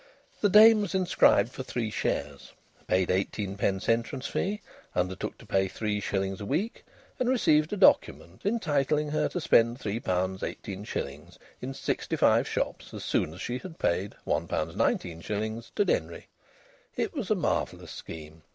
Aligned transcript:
The 0.39 0.49
dame 0.49 0.81
was 0.81 0.95
inscribed 0.95 1.51
for 1.51 1.61
three 1.61 1.91
shares, 1.91 2.53
paid 2.87 3.11
eighteen 3.11 3.55
pence 3.55 3.87
entrance 3.87 4.25
fee, 4.25 4.61
undertook 4.95 5.37
to 5.37 5.45
pay 5.45 5.67
three 5.67 5.99
shillings 5.99 6.41
a 6.41 6.45
week, 6.47 6.83
and 7.19 7.29
received 7.29 7.71
a 7.71 7.77
document 7.77 8.41
entitling 8.43 9.11
her 9.11 9.29
to 9.29 9.39
spend 9.39 9.77
£3, 9.77 10.01
18s. 10.01 11.37
in 11.61 11.75
sixty 11.75 12.15
five 12.15 12.47
shops 12.47 12.95
as 12.95 13.03
soon 13.03 13.31
as 13.35 13.41
she 13.41 13.59
had 13.59 13.77
paid 13.77 14.15
£1, 14.25 14.47
19s. 14.47 15.71
to 15.75 15.85
Denry. 15.85 16.25
It 16.95 17.13
was 17.13 17.29
a 17.29 17.35
marvellous 17.35 17.91
scheme. 17.91 18.41